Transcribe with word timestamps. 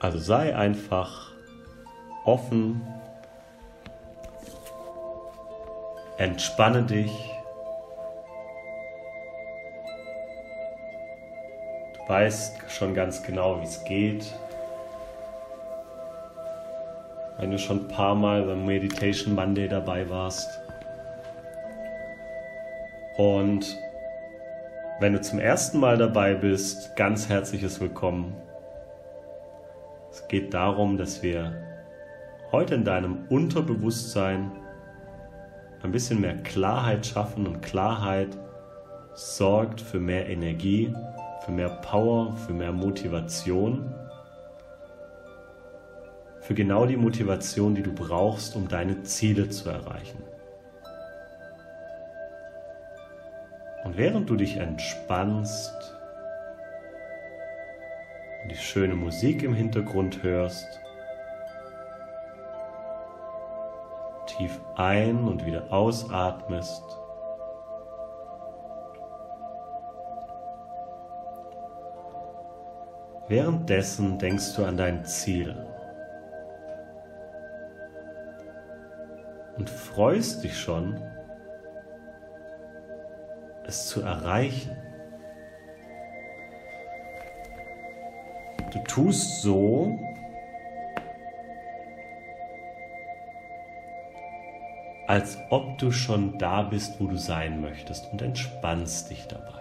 Also 0.00 0.18
sei 0.18 0.56
einfach 0.56 1.30
offen, 2.24 2.80
entspanne 6.16 6.82
dich. 6.82 7.12
Du 11.94 12.08
weißt 12.08 12.70
schon 12.70 12.94
ganz 12.94 13.22
genau, 13.22 13.60
wie 13.60 13.64
es 13.64 13.84
geht. 13.84 14.24
Wenn 17.38 17.50
du 17.50 17.58
schon 17.58 17.84
ein 17.84 17.88
paar 17.88 18.14
Mal 18.14 18.42
beim 18.44 18.64
Meditation 18.64 19.34
Monday 19.34 19.68
dabei 19.68 20.08
warst. 20.08 20.48
Und 23.18 23.76
wenn 24.98 25.12
du 25.12 25.20
zum 25.20 25.38
ersten 25.38 25.78
Mal 25.78 25.98
dabei 25.98 26.34
bist, 26.34 26.96
ganz 26.96 27.28
herzliches 27.28 27.80
Willkommen. 27.80 28.34
Geht 30.30 30.54
darum, 30.54 30.96
dass 30.96 31.24
wir 31.24 31.60
heute 32.52 32.76
in 32.76 32.84
deinem 32.84 33.26
Unterbewusstsein 33.30 34.52
ein 35.82 35.90
bisschen 35.90 36.20
mehr 36.20 36.36
Klarheit 36.36 37.04
schaffen 37.04 37.48
und 37.48 37.62
Klarheit 37.62 38.38
sorgt 39.12 39.80
für 39.80 39.98
mehr 39.98 40.28
Energie, 40.28 40.94
für 41.44 41.50
mehr 41.50 41.70
Power, 41.70 42.36
für 42.36 42.52
mehr 42.52 42.70
Motivation, 42.70 43.92
für 46.42 46.54
genau 46.54 46.86
die 46.86 46.96
Motivation, 46.96 47.74
die 47.74 47.82
du 47.82 47.92
brauchst, 47.92 48.54
um 48.54 48.68
deine 48.68 49.02
Ziele 49.02 49.48
zu 49.48 49.68
erreichen. 49.68 50.22
Und 53.82 53.96
während 53.96 54.30
du 54.30 54.36
dich 54.36 54.58
entspannst, 54.58 55.99
die 58.48 58.56
schöne 58.56 58.94
Musik 58.94 59.42
im 59.42 59.54
Hintergrund 59.54 60.22
hörst, 60.22 60.80
tief 64.26 64.60
ein 64.76 65.28
und 65.28 65.44
wieder 65.44 65.72
ausatmest, 65.72 66.84
Währenddessen 73.30 74.18
denkst 74.18 74.56
du 74.56 74.64
an 74.64 74.76
dein 74.76 75.04
Ziel 75.04 75.54
und 79.56 79.70
freust 79.70 80.42
dich 80.42 80.58
schon, 80.58 81.00
es 83.68 83.86
zu 83.86 84.02
erreichen. 84.02 84.76
Du 88.70 88.78
tust 88.80 89.42
so, 89.42 89.98
als 95.08 95.38
ob 95.50 95.76
du 95.78 95.90
schon 95.90 96.38
da 96.38 96.62
bist, 96.62 97.00
wo 97.00 97.08
du 97.08 97.16
sein 97.16 97.60
möchtest 97.60 98.12
und 98.12 98.22
entspannst 98.22 99.10
dich 99.10 99.26
dabei. 99.26 99.60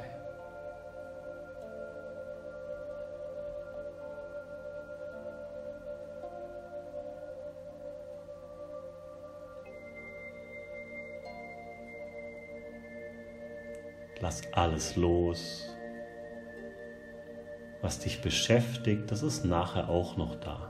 Lass 14.22 14.42
alles 14.54 14.96
los. 14.98 15.69
Was 17.82 18.00
dich 18.00 18.22
beschäftigt, 18.22 19.10
das 19.10 19.24
ist 19.24 19.46
nachher 19.46 19.90
auch 19.90 20.18
noch 20.18 20.36
da. 20.36 20.70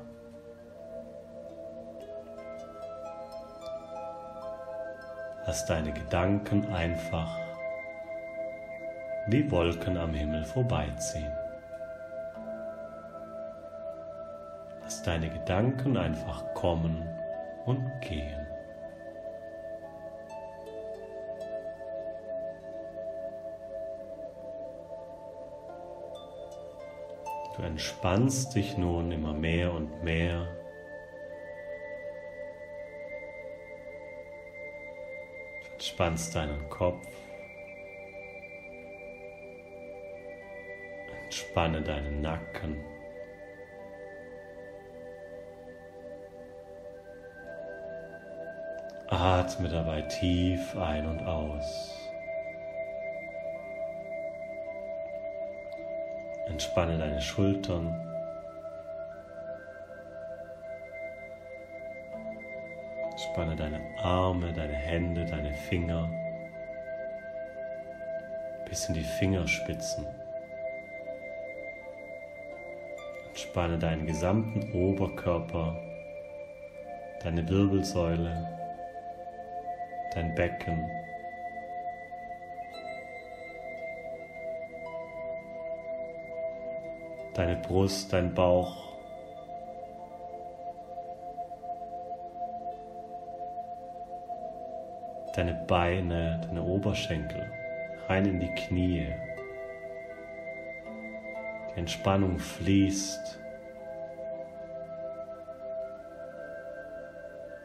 Lass 5.46 5.66
deine 5.66 5.92
Gedanken 5.92 6.72
einfach 6.72 7.36
wie 9.28 9.50
Wolken 9.52 9.98
am 9.98 10.14
Himmel 10.14 10.44
vorbeiziehen. 10.44 11.32
Lass 14.84 15.02
deine 15.04 15.30
Gedanken 15.30 15.98
einfach 15.98 16.54
kommen 16.54 17.08
und 17.66 18.02
gehen. 18.02 18.39
Du 27.60 27.66
entspannst 27.66 28.56
dich 28.56 28.78
nun 28.78 29.12
immer 29.12 29.34
mehr 29.34 29.74
und 29.74 30.02
mehr. 30.02 30.48
Du 35.66 35.74
entspannst 35.74 36.34
deinen 36.34 36.70
Kopf. 36.70 37.06
Entspanne 41.26 41.82
deinen 41.82 42.22
Nacken. 42.22 42.82
Atme 49.10 49.68
dabei 49.68 50.04
tief 50.04 50.78
ein 50.78 51.06
und 51.06 51.20
aus. 51.28 51.99
Entspanne 56.60 56.98
deine 56.98 57.22
Schultern. 57.22 57.88
Spanne 63.16 63.56
deine 63.56 63.80
Arme, 63.98 64.52
deine 64.52 64.74
Hände, 64.74 65.24
deine 65.24 65.54
Finger 65.54 66.10
bis 68.68 68.90
in 68.90 68.96
die 68.96 69.06
Fingerspitzen. 69.06 70.06
Entspanne 73.30 73.80
deinen 73.80 74.06
gesamten 74.06 74.70
Oberkörper, 74.74 75.82
deine 77.24 77.48
Wirbelsäule, 77.48 78.50
dein 80.14 80.36
Becken, 80.36 80.92
deine 87.40 87.56
Brust, 87.56 88.12
dein 88.12 88.34
Bauch. 88.34 88.76
Deine 95.34 95.54
Beine, 95.66 96.42
deine 96.46 96.62
Oberschenkel, 96.62 97.50
rein 98.10 98.26
in 98.26 98.40
die 98.42 98.54
Knie. 98.56 99.08
Die 101.74 101.80
Entspannung 101.80 102.40
fließt 102.40 103.40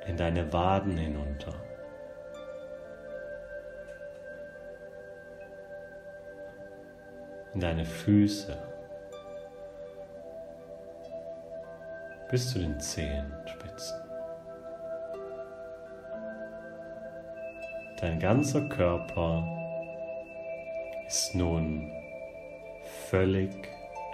in 0.07 0.17
deine 0.17 0.53
Waden 0.53 0.97
hinunter. 0.97 1.55
In 7.55 7.59
deine 7.61 7.85
Füße. 7.85 8.74
Bis 12.35 12.51
zu 12.51 12.59
den 12.59 12.81
Zehenspitzen. 12.81 13.97
Dein 18.01 18.19
ganzer 18.19 18.69
Körper 18.69 19.47
ist 21.07 21.33
nun 21.37 21.93
völlig 23.09 23.53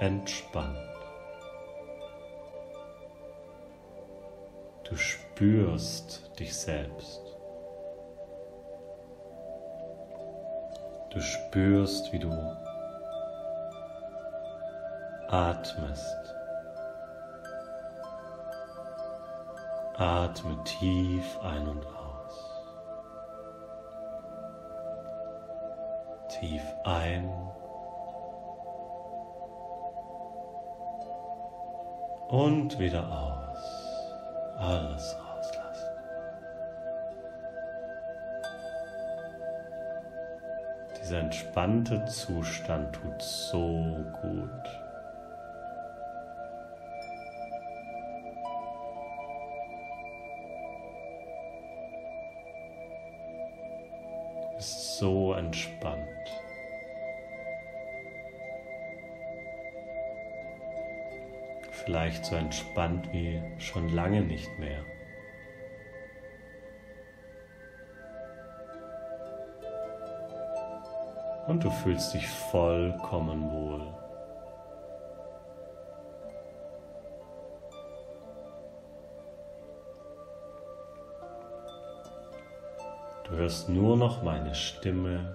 entspannt. 0.01 0.77
Du 4.85 4.95
spürst 4.97 6.39
dich 6.39 6.55
selbst. 6.55 7.23
Du 11.09 11.23
spürst, 11.23 12.13
wie 12.13 12.19
du 12.19 12.31
atmest. 15.29 16.35
Atme 20.01 20.57
tief 20.65 21.39
ein 21.43 21.69
und 21.69 21.87
aus. 21.87 22.35
Tief 26.31 26.63
ein. 26.85 27.31
Und 32.29 32.79
wieder 32.79 33.07
aus. 33.13 33.63
Alles 34.57 35.19
rauslassen. 35.19 35.91
Dieser 40.99 41.19
entspannte 41.19 42.07
Zustand 42.07 42.95
tut 42.95 43.21
so 43.21 44.03
gut. 44.23 44.90
So 55.01 55.33
entspannt. 55.33 56.07
Vielleicht 61.71 62.27
so 62.27 62.37
entspannt 62.37 63.11
wie 63.11 63.41
schon 63.59 63.89
lange 63.89 64.21
nicht 64.21 64.59
mehr. 64.59 64.85
Und 71.49 71.65
du 71.65 71.71
fühlst 71.71 72.13
dich 72.13 72.29
vollkommen 72.29 73.51
wohl. 73.51 74.00
Hörst 83.41 83.71
nur 83.71 83.97
noch 83.97 84.23
meine 84.23 84.55
Stimme, 84.55 85.35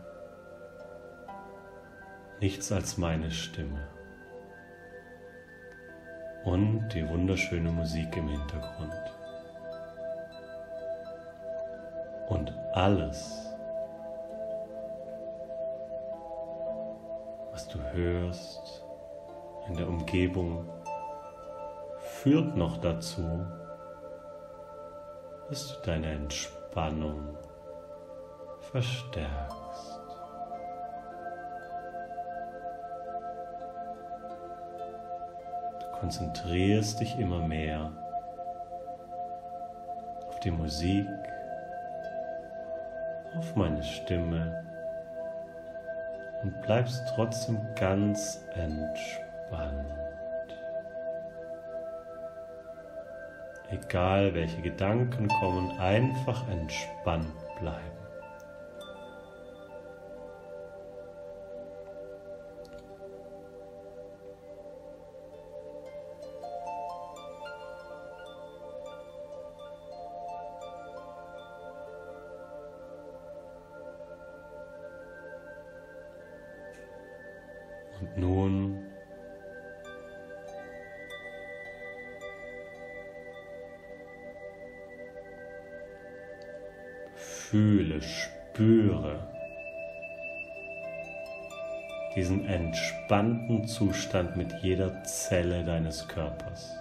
nichts 2.39 2.71
als 2.71 2.99
meine 2.99 3.31
Stimme 3.31 3.87
und 6.43 6.87
die 6.89 7.09
wunderschöne 7.09 7.71
Musik 7.71 8.15
im 8.15 8.27
Hintergrund. 8.27 8.93
Und 12.29 12.53
alles, 12.73 13.51
was 17.53 17.67
du 17.69 17.79
hörst 17.91 18.85
in 19.67 19.77
der 19.77 19.89
Umgebung, 19.89 20.69
führt 22.21 22.55
noch 22.55 22.77
dazu, 22.77 23.47
dass 25.49 25.73
du 25.73 25.85
deine 25.87 26.11
Entspannung 26.11 27.35
verstärkst. 28.71 29.99
Du 35.79 35.99
konzentrierst 35.99 36.99
dich 36.99 37.17
immer 37.19 37.47
mehr 37.47 37.91
auf 40.27 40.39
die 40.39 40.51
Musik, 40.51 41.07
auf 43.37 43.55
meine 43.55 43.83
Stimme 43.83 44.63
und 46.43 46.61
bleibst 46.61 47.01
trotzdem 47.15 47.59
ganz 47.75 48.45
entspannt. 48.53 49.93
Egal 53.71 54.33
welche 54.33 54.61
Gedanken 54.61 55.27
kommen, 55.27 55.71
einfach 55.79 56.47
entspannt 56.49 57.33
bleiben. 57.59 58.04
Und 78.01 78.17
nun 78.17 78.85
fühle, 87.15 88.01
spüre 88.01 89.31
diesen 92.15 92.45
entspannten 92.47 93.67
Zustand 93.67 94.35
mit 94.35 94.51
jeder 94.61 95.03
Zelle 95.03 95.63
deines 95.63 96.07
Körpers. 96.07 96.75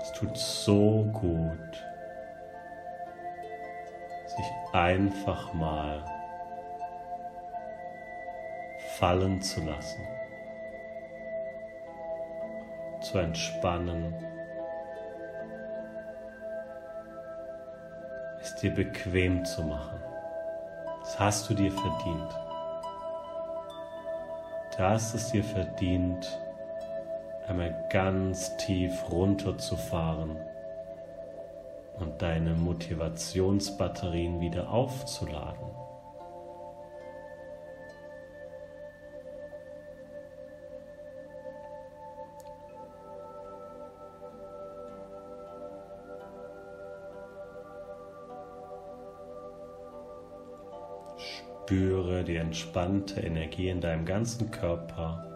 Es 0.00 0.12
tut 0.12 0.36
so 0.36 1.04
gut 1.12 1.87
einfach 4.78 5.52
mal 5.54 6.04
fallen 8.96 9.42
zu 9.42 9.64
lassen, 9.64 10.06
zu 13.00 13.18
entspannen, 13.18 14.14
es 18.40 18.54
dir 18.56 18.72
bequem 18.72 19.44
zu 19.44 19.62
machen. 19.64 20.00
Das 21.00 21.18
hast 21.18 21.50
du 21.50 21.54
dir 21.54 21.72
verdient. 21.72 22.38
Du 24.76 24.82
hast 24.84 25.14
es 25.14 25.32
dir 25.32 25.42
verdient, 25.42 26.40
einmal 27.48 27.74
ganz 27.90 28.56
tief 28.58 29.10
runterzufahren 29.10 30.36
und 32.00 32.22
deine 32.22 32.54
Motivationsbatterien 32.54 34.40
wieder 34.40 34.70
aufzuladen. 34.70 35.66
Spüre 51.18 52.24
die 52.24 52.36
entspannte 52.36 53.20
Energie 53.20 53.68
in 53.68 53.80
deinem 53.80 54.06
ganzen 54.06 54.50
Körper 54.50 55.27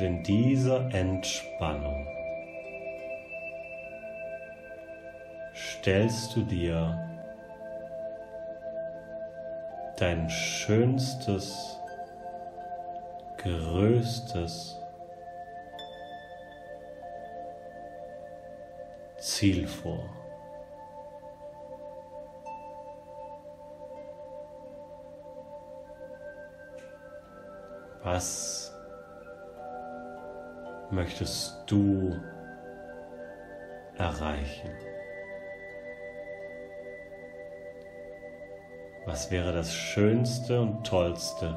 Und 0.00 0.06
in 0.06 0.22
dieser 0.22 0.94
Entspannung 0.94 2.06
stellst 5.54 6.34
du 6.34 6.42
dir 6.42 6.98
dein 9.98 10.30
schönstes, 10.30 11.78
größtes 13.36 14.78
Ziel 19.18 19.68
vor. 19.68 20.08
Was 28.02 28.69
möchtest 30.92 31.56
du 31.66 32.20
erreichen? 33.96 34.70
Was 39.06 39.30
wäre 39.30 39.52
das 39.52 39.74
Schönste 39.74 40.60
und 40.60 40.86
Tollste, 40.86 41.56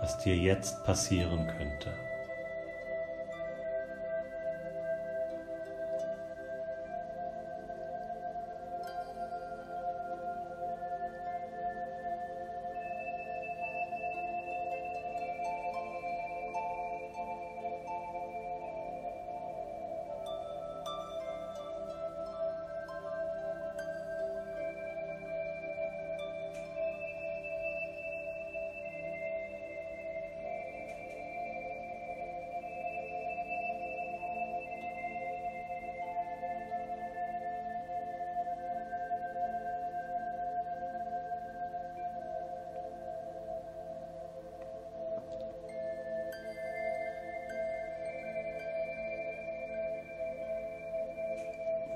was 0.00 0.18
dir 0.18 0.36
jetzt 0.36 0.84
passieren 0.84 1.46
könnte? 1.58 2.07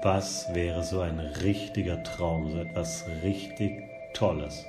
was 0.03 0.53
wäre 0.53 0.83
so 0.83 1.01
ein 1.01 1.21
richtiger 1.21 2.03
Traum, 2.03 2.51
so 2.51 2.59
etwas 2.59 3.07
richtig 3.23 3.85
Tolles, 4.15 4.67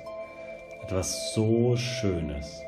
etwas 0.84 1.34
so 1.34 1.76
Schönes. 1.76 2.62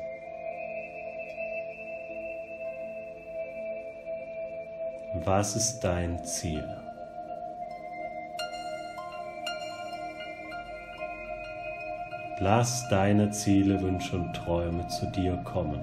Was 5.23 5.55
ist 5.55 5.79
dein 5.79 6.23
Ziel? 6.25 6.67
Lass 12.39 12.87
deine 12.89 13.31
Ziele, 13.31 13.81
Wünsche 13.81 14.15
und 14.17 14.33
Träume 14.33 14.85
zu 14.87 15.07
dir 15.07 15.37
kommen. 15.37 15.81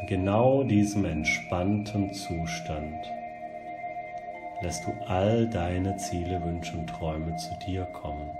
In 0.00 0.06
genau 0.06 0.64
diesem 0.64 1.04
entspannten 1.04 2.12
Zustand 2.14 2.96
lässt 4.64 4.86
du 4.86 4.94
all 5.06 5.46
deine 5.46 5.94
Ziele, 5.98 6.42
Wünsche 6.42 6.74
und 6.78 6.86
Träume 6.86 7.36
zu 7.36 7.50
dir 7.66 7.84
kommen. 7.84 8.30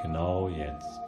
Genau 0.00 0.48
jetzt. 0.48 1.07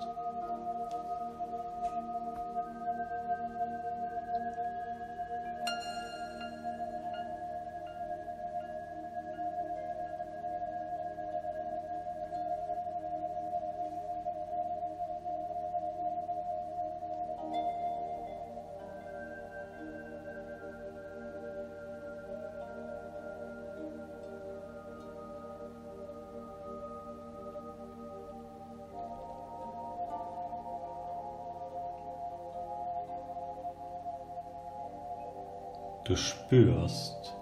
Du 36.05 36.17
spürst, 36.17 37.37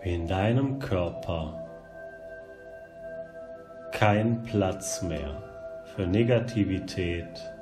wie 0.00 0.14
in 0.14 0.26
deinem 0.26 0.78
Körper 0.78 1.68
kein 3.92 4.42
Platz 4.42 5.02
mehr 5.02 5.42
für 5.94 6.06
Negativität, 6.06 7.52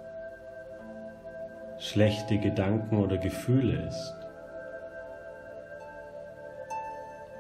schlechte 1.78 2.38
Gedanken 2.38 2.98
oder 2.98 3.16
Gefühle 3.16 3.86
ist. 3.88 4.14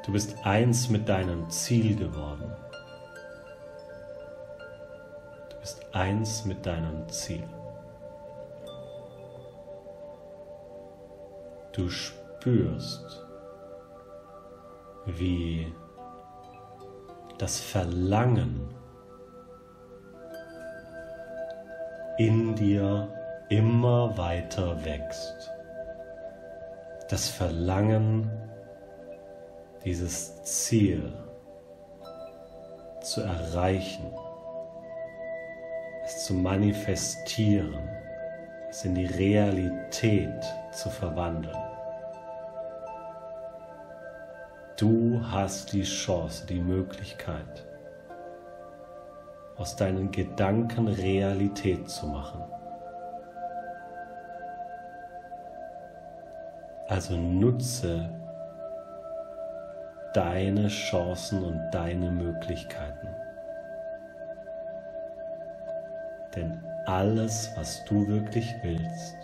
Du 0.06 0.12
bist 0.12 0.36
eins 0.46 0.88
mit 0.88 1.08
deinem 1.08 1.50
Ziel 1.50 1.96
geworden. 1.96 2.52
Du 5.50 5.56
bist 5.58 5.84
eins 5.92 6.44
mit 6.44 6.64
deinem 6.64 7.08
Ziel. 7.08 7.42
Du 11.76 11.90
spürst, 11.90 13.26
wie 15.04 15.70
das 17.36 17.60
Verlangen 17.60 18.74
in 22.16 22.54
dir 22.54 23.12
immer 23.50 24.16
weiter 24.16 24.82
wächst. 24.86 25.50
Das 27.10 27.28
Verlangen, 27.28 28.30
dieses 29.84 30.42
Ziel 30.44 31.12
zu 33.02 33.20
erreichen, 33.20 34.10
es 36.06 36.24
zu 36.24 36.32
manifestieren, 36.32 37.86
es 38.70 38.86
in 38.86 38.94
die 38.94 39.04
Realität 39.06 40.42
zu 40.72 40.88
verwandeln. 40.88 41.65
Du 44.76 45.22
hast 45.22 45.72
die 45.72 45.84
Chance, 45.84 46.46
die 46.46 46.60
Möglichkeit, 46.60 47.64
aus 49.56 49.74
deinen 49.74 50.10
Gedanken 50.10 50.88
Realität 50.88 51.88
zu 51.88 52.06
machen. 52.06 52.44
Also 56.88 57.16
nutze 57.16 58.10
deine 60.12 60.68
Chancen 60.68 61.42
und 61.42 61.70
deine 61.70 62.10
Möglichkeiten. 62.10 63.08
Denn 66.34 66.62
alles, 66.84 67.50
was 67.56 67.82
du 67.86 68.06
wirklich 68.06 68.54
willst, 68.62 69.16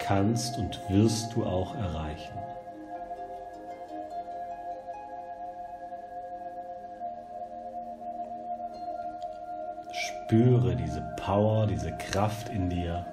kannst 0.00 0.58
und 0.58 0.80
wirst 0.90 1.36
du 1.36 1.46
auch 1.46 1.72
erreichen. 1.76 2.36
Spüre 10.06 10.76
diese 10.76 11.00
Power, 11.16 11.66
diese 11.66 11.96
Kraft 11.96 12.48
in 12.50 12.68
dir, 12.70 13.06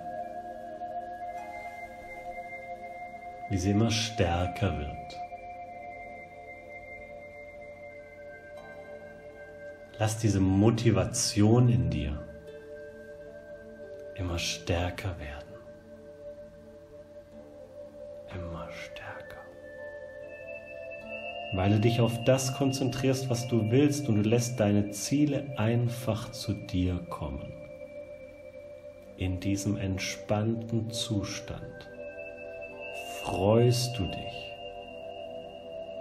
wie 3.49 3.57
sie 3.57 3.71
immer 3.71 3.91
stärker 3.91 4.77
wird. 4.77 5.19
Lass 9.97 10.17
diese 10.17 10.39
Motivation 10.39 11.69
in 11.69 11.89
dir 11.89 12.21
immer 14.15 14.37
stärker 14.37 15.17
werden. 15.19 15.42
Weil 21.53 21.69
du 21.69 21.79
dich 21.79 22.01
auf 22.01 22.23
das 22.23 22.55
konzentrierst, 22.55 23.29
was 23.29 23.47
du 23.47 23.69
willst 23.69 24.09
und 24.09 24.15
du 24.15 24.27
lässt 24.27 24.59
deine 24.59 24.89
Ziele 24.91 25.53
einfach 25.57 26.31
zu 26.31 26.53
dir 26.53 26.99
kommen. 27.09 27.53
In 29.17 29.39
diesem 29.39 29.77
entspannten 29.77 30.89
Zustand 30.89 31.89
freust 33.21 33.97
du 33.97 34.05
dich 34.07 34.51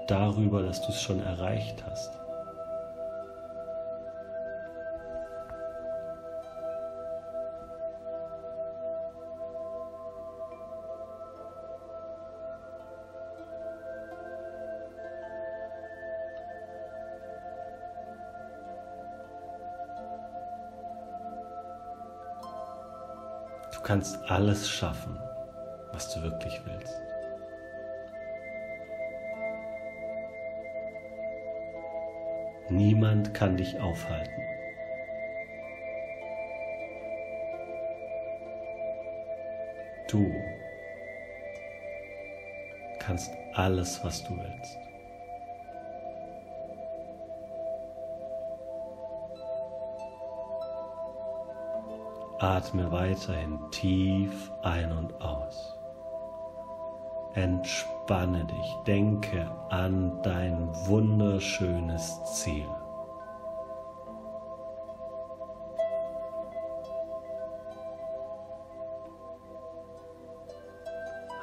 darüber, 0.08 0.62
dass 0.62 0.80
du 0.80 0.88
es 0.88 1.02
schon 1.02 1.20
erreicht 1.20 1.84
hast. 1.84 2.21
Du 23.72 23.80
kannst 23.80 24.18
alles 24.30 24.68
schaffen, 24.68 25.18
was 25.92 26.12
du 26.14 26.22
wirklich 26.22 26.60
willst. 26.64 27.00
Niemand 32.68 33.34
kann 33.34 33.56
dich 33.56 33.78
aufhalten. 33.80 34.42
Du 40.08 40.30
kannst 42.98 43.32
alles, 43.54 44.04
was 44.04 44.22
du 44.24 44.36
willst. 44.36 44.91
Atme 52.42 52.90
weiterhin 52.90 53.60
tief 53.70 54.50
ein 54.64 54.90
und 54.90 55.22
aus. 55.22 55.78
Entspanne 57.34 58.44
dich, 58.44 58.76
denke 58.84 59.48
an 59.70 60.20
dein 60.24 60.68
wunderschönes 60.88 62.18
Ziel. 62.34 62.66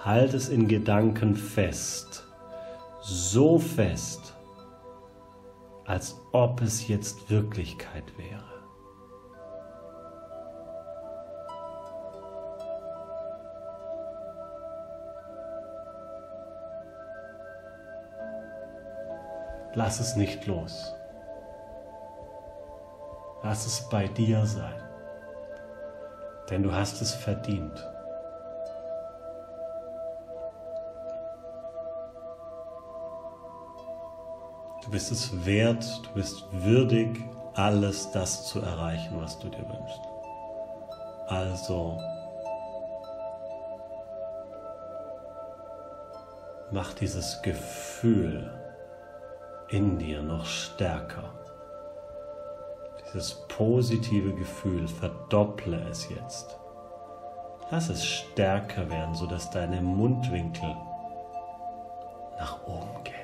Halt 0.04 0.34
es 0.34 0.50
in 0.50 0.68
Gedanken 0.68 1.34
fest, 1.34 2.28
so 3.00 3.58
fest, 3.58 4.34
als 5.86 6.20
ob 6.34 6.62
es 6.62 6.90
jetzt 6.90 7.30
Wirklichkeit 7.30 8.18
wäre. 8.18 8.59
Lass 19.76 20.00
es 20.00 20.16
nicht 20.16 20.48
los. 20.48 20.96
Lass 23.44 23.66
es 23.66 23.88
bei 23.90 24.08
dir 24.08 24.46
sein. 24.46 24.82
Denn 26.50 26.64
du 26.64 26.74
hast 26.74 27.02
es 27.02 27.14
verdient. 27.14 27.86
Du 34.84 34.92
bist 34.92 35.12
es 35.12 35.46
wert, 35.46 35.86
du 36.04 36.14
bist 36.16 36.46
würdig, 36.52 37.24
alles 37.54 38.10
das 38.12 38.48
zu 38.48 38.60
erreichen, 38.62 39.22
was 39.22 39.38
du 39.38 39.50
dir 39.50 39.68
wünschst. 39.70 40.02
Also 41.28 42.00
mach 46.72 46.94
dieses 46.94 47.40
Gefühl 47.44 48.52
in 49.70 49.98
dir 50.00 50.22
noch 50.22 50.46
stärker. 50.46 51.34
Dieses 53.06 53.46
positive 53.48 54.34
Gefühl, 54.34 54.88
verdopple 54.88 55.80
es 55.90 56.10
jetzt. 56.10 56.58
Lass 57.72 57.90
es 57.90 58.06
stärker 58.06 58.90
werden, 58.90 59.14
sodass 59.14 59.52
deine 59.52 59.82
Mundwinkel 59.82 60.76
nach 62.40 62.66
oben 62.66 63.04
gehen. 63.04 63.16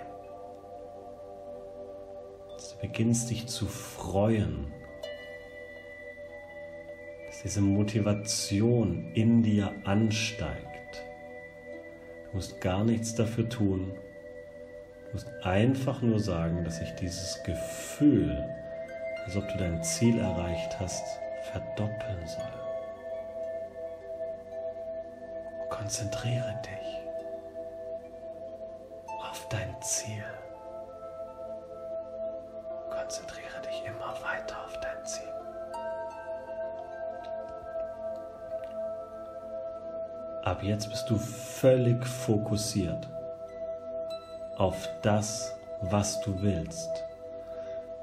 Du 2.75 2.81
beginnst 2.81 3.29
dich 3.29 3.47
zu 3.47 3.65
freuen, 3.65 4.71
dass 7.25 7.41
diese 7.41 7.61
Motivation 7.61 9.11
in 9.13 9.41
dir 9.41 9.71
ansteigt. 9.83 11.03
Du 12.29 12.35
musst 12.35 12.61
gar 12.61 12.83
nichts 12.83 13.15
dafür 13.15 13.49
tun. 13.49 13.93
Du 15.15 15.21
musst 15.21 15.45
einfach 15.45 16.01
nur 16.01 16.19
sagen, 16.19 16.65
dass 16.65 16.75
sich 16.75 16.93
dieses 16.95 17.41
Gefühl, 17.43 18.53
als 19.25 19.37
ob 19.37 19.47
du 19.47 19.57
dein 19.57 19.81
Ziel 19.81 20.19
erreicht 20.19 20.77
hast, 20.77 21.05
verdoppeln 21.53 22.27
soll. 22.27 22.43
Konzentriere 25.69 26.53
dich 26.65 26.99
auf 29.21 29.47
dein 29.47 29.81
Ziel. 29.81 30.25
Konzentriere 32.89 33.61
dich 33.61 33.85
immer 33.85 34.13
weiter 34.21 34.65
auf 34.65 34.77
dein 34.81 35.05
Ziel. 35.05 35.31
Ab 40.43 40.61
jetzt 40.61 40.89
bist 40.89 41.09
du 41.09 41.17
völlig 41.17 42.05
fokussiert 42.05 43.07
auf 44.57 44.87
das, 45.01 45.55
was 45.81 46.21
du 46.21 46.41
willst. 46.41 46.89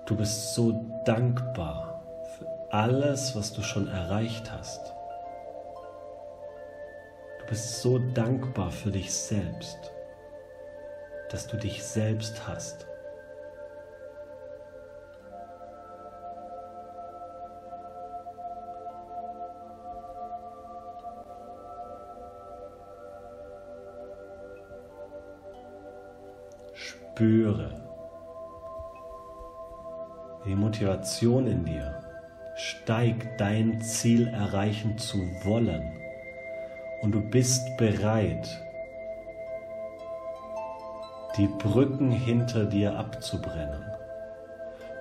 Du 0.06 0.16
bist 0.16 0.54
so 0.54 0.84
dankbar 1.04 2.02
für 2.36 2.46
alles, 2.70 3.34
was 3.36 3.52
du 3.52 3.62
schon 3.62 3.88
erreicht 3.88 4.50
hast. 4.50 4.92
Du 7.40 7.46
bist 7.46 7.80
so 7.80 7.98
dankbar 7.98 8.70
für 8.70 8.90
dich 8.90 9.12
selbst, 9.12 9.92
dass 11.30 11.46
du 11.46 11.56
dich 11.56 11.82
selbst 11.82 12.46
hast. 12.46 12.86
Spüre 27.14 27.68
die 30.46 30.54
Motivation 30.54 31.46
in 31.46 31.62
dir 31.66 32.02
steigt, 32.56 33.38
dein 33.38 33.82
Ziel 33.82 34.28
erreichen 34.28 34.96
zu 34.96 35.18
wollen. 35.44 35.92
Und 37.02 37.12
du 37.12 37.20
bist 37.20 37.76
bereit, 37.76 38.48
die 41.36 41.48
Brücken 41.48 42.10
hinter 42.10 42.64
dir 42.64 42.96
abzubrennen. 42.96 43.84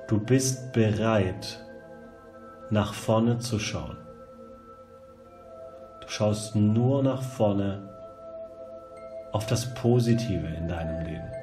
Du 0.10 0.20
bist 0.20 0.74
bereit, 0.74 1.64
nach 2.70 2.94
vorne 2.94 3.40
zu 3.40 3.58
schauen. 3.58 3.98
Du 6.02 6.10
schaust 6.10 6.58
nur 6.58 7.04
nach 7.04 7.22
vorne 7.22 7.90
auf 9.32 9.46
das 9.46 9.74
Positive 9.76 10.48
in 10.48 10.68
deinem 10.68 11.06
Leben 11.06 11.41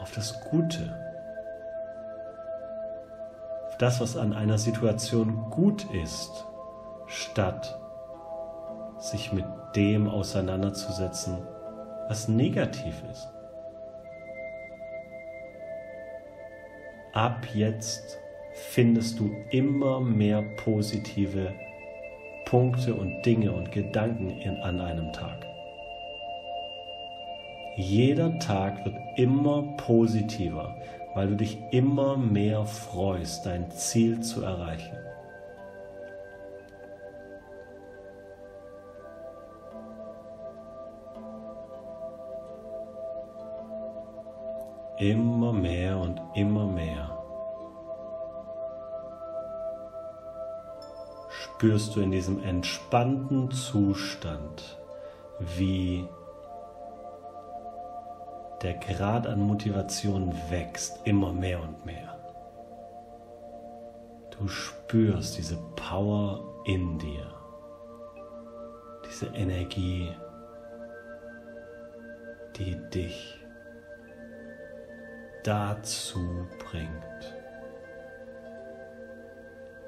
auf 0.00 0.12
das 0.12 0.40
Gute, 0.50 0.96
auf 3.68 3.76
das, 3.78 4.00
was 4.00 4.16
an 4.16 4.32
einer 4.32 4.58
Situation 4.58 5.50
gut 5.50 5.86
ist, 5.92 6.46
statt 7.06 7.78
sich 8.98 9.32
mit 9.32 9.44
dem 9.74 10.08
auseinanderzusetzen, 10.08 11.38
was 12.08 12.28
negativ 12.28 13.02
ist. 13.10 13.28
Ab 17.12 17.46
jetzt 17.54 18.18
findest 18.52 19.18
du 19.18 19.30
immer 19.50 20.00
mehr 20.00 20.42
positive 20.56 21.52
Punkte 22.44 22.94
und 22.94 23.22
Dinge 23.22 23.52
und 23.52 23.72
Gedanken 23.72 24.30
in, 24.30 24.56
an 24.58 24.80
einem 24.80 25.12
Tag. 25.12 25.49
Jeder 27.80 28.38
Tag 28.38 28.84
wird 28.84 28.96
immer 29.16 29.62
positiver, 29.78 30.76
weil 31.14 31.28
du 31.28 31.36
dich 31.36 31.58
immer 31.70 32.14
mehr 32.18 32.66
freust, 32.66 33.46
dein 33.46 33.70
Ziel 33.70 34.20
zu 34.20 34.42
erreichen. 34.42 34.98
Immer 44.98 45.54
mehr 45.54 45.96
und 45.98 46.20
immer 46.34 46.66
mehr 46.66 47.16
spürst 51.30 51.96
du 51.96 52.00
in 52.00 52.10
diesem 52.10 52.42
entspannten 52.42 53.50
Zustand, 53.50 54.78
wie 55.38 56.06
der 58.62 58.74
Grad 58.74 59.26
an 59.26 59.40
Motivation 59.40 60.34
wächst 60.50 61.00
immer 61.04 61.32
mehr 61.32 61.62
und 61.62 61.86
mehr. 61.86 62.18
Du 64.30 64.48
spürst 64.48 65.38
diese 65.38 65.56
Power 65.76 66.62
in 66.66 66.98
dir, 66.98 67.26
diese 69.06 69.26
Energie, 69.26 70.14
die 72.56 72.76
dich 72.90 73.38
dazu 75.42 76.46
bringt, 76.58 77.34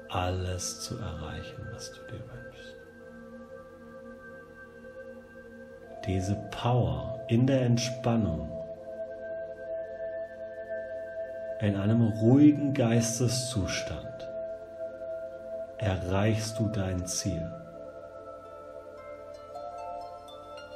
alles 0.09 0.81
zu 0.81 0.97
erreichen, 0.97 1.67
was 1.71 1.91
du 1.91 2.01
dir 2.11 2.23
wünschst. 2.31 2.75
Diese 6.05 6.35
Power 6.51 7.23
in 7.29 7.47
der 7.47 7.61
Entspannung 7.61 8.62
in 11.63 11.77
einem 11.77 12.01
ruhigen 12.01 12.73
Geisteszustand 12.73 14.27
erreichst 15.77 16.59
du 16.59 16.67
dein 16.67 17.07
Ziel. 17.07 17.49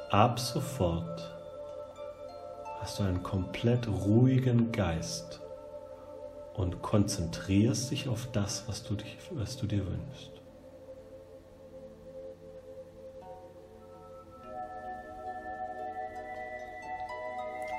Ab 0.08 0.40
sofort 0.40 1.30
hast 2.80 2.98
du 2.98 3.02
einen 3.02 3.22
komplett 3.22 3.86
ruhigen 3.86 4.72
Geist 4.72 5.42
und 6.54 6.80
konzentrierst 6.80 7.90
dich 7.90 8.08
auf 8.08 8.26
das, 8.32 8.66
was 8.66 8.82
du, 8.82 8.94
dich, 8.94 9.18
was 9.32 9.58
du 9.58 9.66
dir 9.66 9.86
wünschst. 9.86 10.40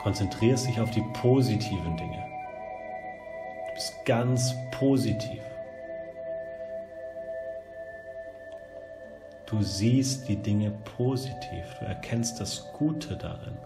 Konzentrierst 0.03 0.67
dich 0.67 0.79
auf 0.79 0.91
die 0.91 1.03
positiven 1.13 1.97
Dinge 1.97 2.38
bist 3.79 4.05
ganz 4.05 4.53
positiv. 4.71 5.41
Du 9.45 9.61
siehst 9.61 10.27
die 10.27 10.35
Dinge 10.35 10.71
positiv, 10.97 11.63
du 11.79 11.85
erkennst 11.85 12.41
das 12.41 12.73
Gute 12.73 13.15
darin. 13.15 13.57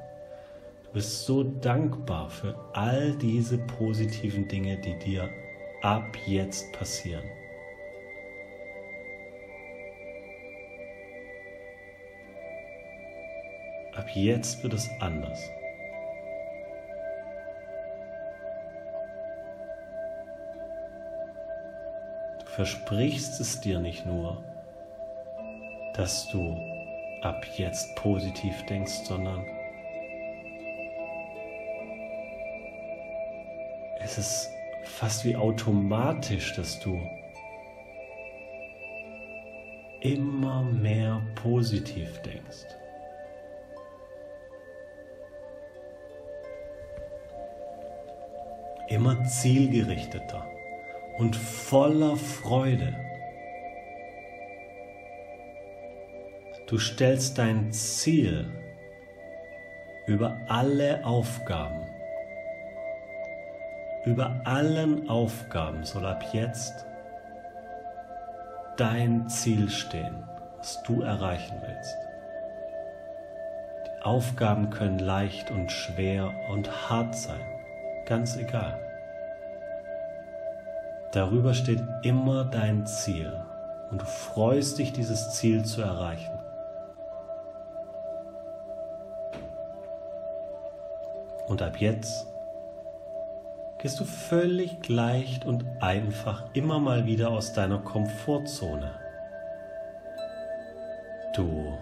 Du 0.84 0.92
bist 0.92 1.26
so 1.26 1.42
dankbar 1.42 2.30
für 2.30 2.56
all 2.74 3.16
diese 3.16 3.58
positiven 3.58 4.48
Dinge, 4.48 4.78
die 4.78 5.00
dir 5.00 5.28
ab 5.82 6.16
jetzt 6.28 6.72
passieren. 6.74 7.26
Ab 13.96 14.08
jetzt 14.14 14.62
wird 14.62 14.74
es 14.74 14.88
anders. 15.00 15.40
Versprichst 22.56 23.40
es 23.40 23.62
dir 23.62 23.80
nicht 23.80 24.06
nur, 24.06 24.44
dass 25.96 26.28
du 26.30 26.56
ab 27.24 27.44
jetzt 27.58 27.96
positiv 27.96 28.64
denkst, 28.68 29.06
sondern 29.06 29.44
es 34.02 34.20
ist 34.20 34.50
fast 34.84 35.26
wie 35.26 35.36
automatisch, 35.36 36.54
dass 36.56 36.80
du 36.80 37.02
immer 40.02 40.62
mehr 40.62 41.22
positiv 41.36 42.22
denkst. 42.22 42.68
Immer 48.90 49.24
zielgerichteter 49.24 50.53
und 51.18 51.36
voller 51.36 52.16
Freude. 52.16 52.96
Du 56.68 56.78
stellst 56.80 57.38
dein 57.38 57.72
Ziel 57.72 58.50
über 60.08 60.38
alle 60.48 61.06
Aufgaben. 61.06 61.82
Über 64.06 64.42
allen 64.44 65.10
Aufgaben 65.10 65.84
soll 65.84 66.06
ab 66.06 66.24
jetzt 66.34 66.86
dein 68.78 69.30
Ziel 69.30 69.70
stehen, 69.70 70.24
was 70.58 70.82
du 70.84 71.02
erreichen 71.04 71.62
willst. 71.62 71.96
Die 73.86 74.04
Aufgaben 74.04 74.70
können 74.72 75.00
leicht 75.00 75.52
und 75.52 75.72
schwer 75.72 76.34
und 76.50 76.90
hart 76.90 77.16
sein, 77.16 77.40
ganz 78.06 78.36
egal. 78.36 78.93
Darüber 81.14 81.54
steht 81.54 81.84
immer 82.02 82.44
dein 82.44 82.88
Ziel 82.88 83.32
und 83.92 84.02
du 84.02 84.06
freust 84.06 84.80
dich, 84.80 84.94
dieses 84.94 85.30
Ziel 85.36 85.64
zu 85.64 85.84
erreichen. 85.84 86.40
Und 91.48 91.62
ab 91.62 91.78
jetzt 91.80 92.26
gehst 93.78 94.00
du 94.00 94.06
völlig 94.06 94.90
leicht 94.90 95.46
und 95.46 95.66
einfach 95.82 96.46
immer 96.54 96.80
mal 96.80 97.06
wieder 97.06 97.30
aus 97.30 97.54
deiner 97.54 97.78
Komfortzone. 97.78 98.90
Du 101.36 101.78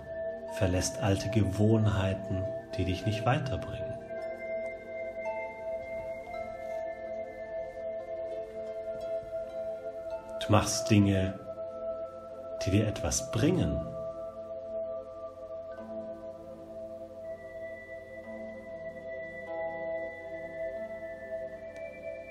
verlässt 0.55 0.99
alte 0.99 1.29
Gewohnheiten, 1.29 2.43
die 2.75 2.83
dich 2.83 3.05
nicht 3.05 3.25
weiterbringen. 3.25 3.90
Du 10.45 10.51
machst 10.51 10.89
Dinge, 10.89 11.39
die 12.65 12.71
dir 12.71 12.87
etwas 12.87 13.31
bringen. 13.31 13.79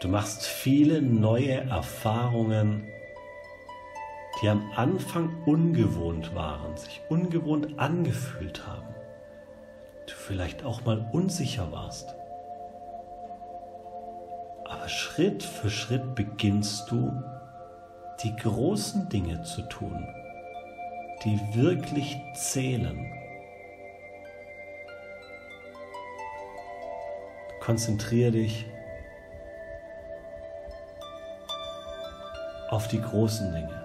Du 0.01 0.09
machst 0.09 0.45
viele 0.45 1.03
neue 1.03 1.61
Erfahrungen, 1.69 2.89
die 4.43 4.49
am 4.49 4.73
Anfang 4.75 5.45
ungewohnt 5.47 6.35
waren, 6.35 6.77
sich 6.77 7.03
ungewohnt 7.11 7.79
angefühlt 7.79 8.67
haben. 8.67 8.95
Du 10.07 10.15
vielleicht 10.15 10.65
auch 10.65 10.85
mal 10.85 11.09
unsicher 11.13 11.71
warst. 11.71 12.15
Aber 14.65 14.89
Schritt 14.89 15.43
für 15.43 15.71
Schritt 15.71 16.15
beginnst 16.15 16.91
du, 16.91 17.13
die 18.23 18.37
großen 18.37 19.09
Dinge 19.09 19.43
zu 19.43 19.63
tun, 19.63 20.07
die 21.25 21.41
wirklich 21.55 22.21
zählen. 22.35 23.11
Konzentriere 27.61 28.33
dich 28.33 28.67
auf 32.69 32.89
die 32.89 33.01
großen 33.01 33.53
Dinge. 33.53 33.81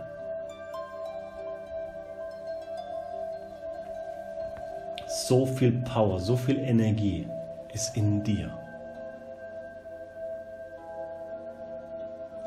So 5.08 5.46
viel 5.46 5.72
Power, 5.82 6.20
so 6.20 6.36
viel 6.36 6.60
Energie 6.60 7.28
ist 7.74 7.96
in 7.96 8.24
dir. 8.24 8.65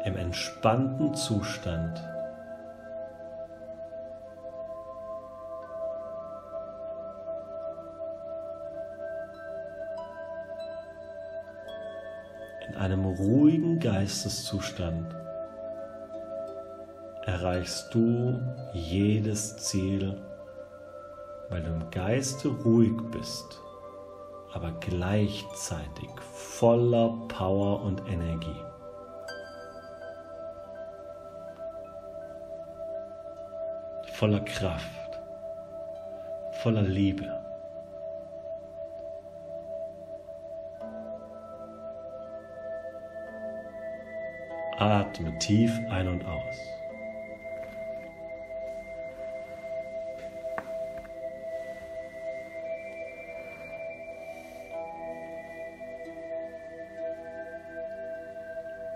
Im 0.08 0.16
entspannten 0.16 1.12
Zustand 1.12 2.02
in 12.70 12.74
einem 12.76 13.04
ruhigen 13.04 13.78
Geisteszustand 13.80 15.14
erreichst 17.26 17.92
du 17.92 18.40
jedes 18.72 19.58
Ziel, 19.58 20.18
weil 21.50 21.62
du 21.64 21.68
im 21.68 21.90
Geiste 21.90 22.48
ruhig 22.48 22.96
bist, 23.10 23.60
aber 24.54 24.72
gleichzeitig 24.80 26.08
voller 26.32 27.10
Power 27.28 27.82
und 27.82 28.00
Energie. 28.08 28.67
Voller 34.18 34.40
Kraft, 34.40 35.20
voller 36.50 36.82
Liebe. 36.82 37.40
Atme 44.76 45.38
tief 45.38 45.70
ein 45.88 46.08
und 46.08 46.24
aus. 46.26 46.56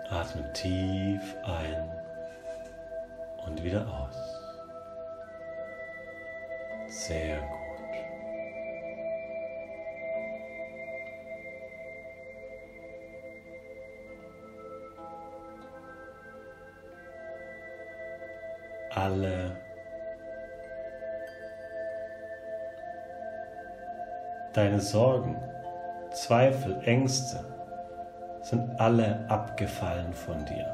Atme 0.09 0.51
tief 0.51 1.37
ein 1.45 1.89
und 3.45 3.63
wieder 3.63 3.87
aus. 3.87 4.12
Deine 24.63 24.79
Sorgen, 24.79 25.35
Zweifel, 26.13 26.79
Ängste 26.85 27.43
sind 28.43 28.79
alle 28.79 29.25
abgefallen 29.27 30.13
von 30.13 30.45
dir. 30.45 30.73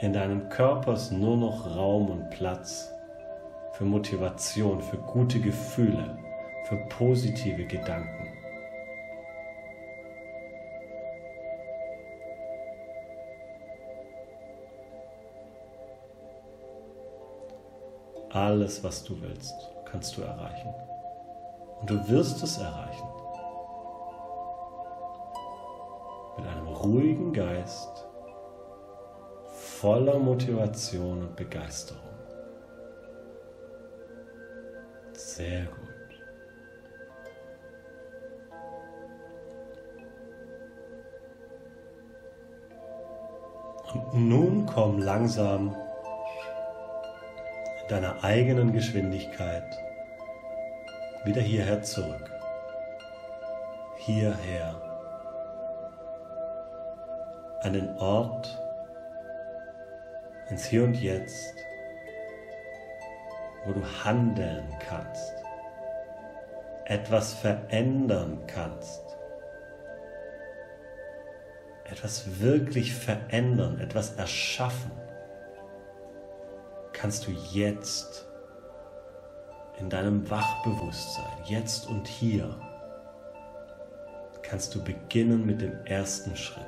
In 0.00 0.12
deinem 0.12 0.50
Körper 0.50 0.92
ist 0.92 1.12
nur 1.12 1.38
noch 1.38 1.74
Raum 1.74 2.10
und 2.10 2.28
Platz 2.28 2.92
für 3.72 3.84
Motivation, 3.84 4.82
für 4.82 4.98
gute 4.98 5.40
Gefühle, 5.40 6.18
für 6.64 6.76
positive 6.90 7.64
Gedanken. 7.64 8.28
Alles, 18.30 18.84
was 18.84 19.04
du 19.04 19.18
willst, 19.22 19.54
kannst 19.86 20.18
du 20.18 20.22
erreichen. 20.22 20.74
Und 21.80 21.90
du 21.90 22.08
wirst 22.08 22.42
es 22.42 22.58
erreichen. 22.58 23.08
ruhigen 26.82 27.32
Geist, 27.32 28.06
voller 29.46 30.18
Motivation 30.18 31.22
und 31.22 31.36
Begeisterung. 31.36 32.02
Sehr 35.12 35.64
gut. 35.66 35.78
Und 43.92 44.28
nun 44.28 44.66
komm 44.66 44.98
langsam 44.98 45.74
in 47.82 47.88
deiner 47.88 48.22
eigenen 48.22 48.72
Geschwindigkeit 48.72 49.87
wieder 51.24 51.40
hierher 51.40 51.82
zurück. 51.82 52.30
Hierher. 53.96 54.74
An 57.62 57.72
den 57.72 57.96
Ort, 57.98 58.56
ins 60.48 60.64
Hier 60.64 60.84
und 60.84 60.94
Jetzt, 60.94 61.54
wo 63.64 63.72
du 63.72 63.82
handeln 64.04 64.66
kannst, 64.78 65.34
etwas 66.84 67.34
verändern 67.34 68.38
kannst, 68.46 69.02
etwas 71.84 72.40
wirklich 72.40 72.94
verändern, 72.94 73.80
etwas 73.80 74.14
erschaffen, 74.14 74.92
kannst 76.92 77.26
du 77.26 77.32
jetzt 77.52 78.27
in 79.80 79.90
deinem 79.90 80.28
Wachbewusstsein, 80.28 81.24
jetzt 81.44 81.88
und 81.88 82.06
hier, 82.06 82.54
kannst 84.42 84.74
du 84.74 84.82
beginnen 84.82 85.44
mit 85.44 85.60
dem 85.60 85.84
ersten 85.84 86.34
Schritt. 86.36 86.64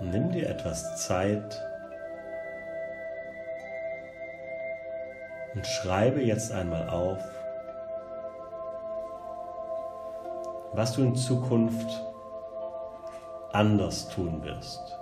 Nimm 0.00 0.32
dir 0.32 0.48
etwas 0.48 1.06
Zeit 1.06 1.62
und 5.54 5.66
schreibe 5.66 6.22
jetzt 6.22 6.52
einmal 6.52 6.88
auf, 6.88 7.22
was 10.72 10.94
du 10.94 11.02
in 11.02 11.14
Zukunft 11.14 12.02
anders 13.52 14.08
tun 14.08 14.42
wirst. 14.42 15.01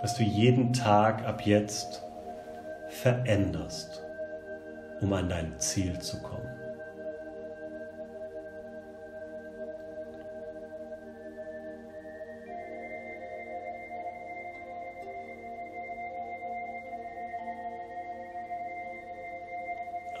Was 0.00 0.14
du 0.14 0.22
jeden 0.22 0.72
Tag 0.72 1.26
ab 1.26 1.42
jetzt 1.44 2.02
veränderst, 2.88 4.02
um 5.00 5.12
an 5.12 5.28
dein 5.28 5.58
Ziel 5.58 5.98
zu 5.98 6.22
kommen. 6.22 6.48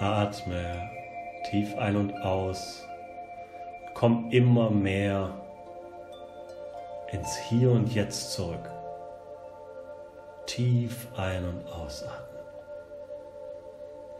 Atme 0.00 0.90
tief 1.50 1.76
ein 1.76 1.96
und 1.96 2.12
aus. 2.22 2.86
Komm 3.94 4.30
immer 4.30 4.70
mehr 4.70 5.34
ins 7.10 7.36
Hier 7.36 7.70
und 7.70 7.92
Jetzt 7.92 8.32
zurück. 8.32 8.77
Tief 10.58 11.06
ein- 11.16 11.44
und 11.44 11.68
ausatmen. 11.68 12.42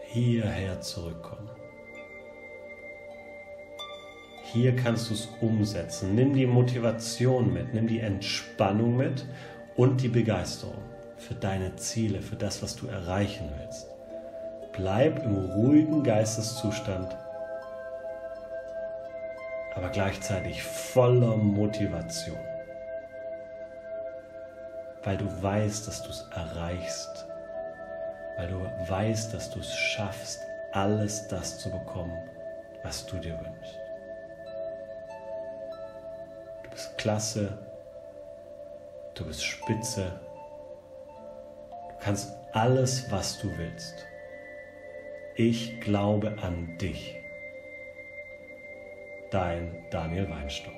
Hierher 0.03 0.81
zurückkommen. 0.81 1.51
Hier 4.45 4.77
kannst 4.77 5.11
du 5.11 5.15
es 5.15 5.29
umsetzen. 5.41 6.15
Nimm 6.15 6.35
die 6.35 6.47
Motivation 6.47 7.53
mit, 7.53 7.75
nimm 7.75 7.89
die 7.89 7.99
Entspannung 7.99 8.97
mit 8.97 9.27
und 9.75 10.01
die 10.01 10.07
Begeisterung 10.07 10.81
für 11.17 11.35
deine 11.35 11.75
Ziele, 11.75 12.23
für 12.23 12.37
das, 12.37 12.63
was 12.63 12.77
du 12.77 12.87
erreichen 12.87 13.51
willst. 13.59 13.89
Bleib 14.71 15.25
im 15.25 15.35
ruhigen 15.35 16.05
Geisteszustand, 16.05 17.17
aber 19.75 19.89
gleichzeitig 19.89 20.63
voller 20.63 21.37
Motivation, 21.37 22.39
weil 25.05 25.17
du 25.17 25.43
weißt, 25.43 25.87
dass 25.87 26.03
du 26.03 26.11
es 26.11 26.27
erreichst, 26.35 27.27
weil 28.37 28.49
du 28.49 28.61
weißt, 28.89 29.33
dass 29.33 29.51
du 29.51 29.61
es 29.61 29.75
schaffst, 29.75 30.41
alles 30.73 31.27
das 31.29 31.59
zu 31.59 31.71
bekommen, 31.71 32.17
was 32.83 33.07
du 33.07 33.17
dir 33.19 33.39
wünschst. 33.39 33.79
Du 36.65 36.71
bist 36.71 36.99
klasse, 36.99 37.59
du 39.15 39.25
bist 39.27 39.45
spitze, 39.45 40.13
du 41.89 41.95
kannst 42.01 42.33
alles, 42.53 43.11
was 43.11 43.39
du 43.39 43.57
willst. 43.57 44.07
Ich 45.37 45.81
glaube 45.81 46.37
an 46.43 46.77
dich. 46.79 47.15
Dein 49.31 49.85
Daniel 49.91 50.29
Weinstock. 50.29 50.78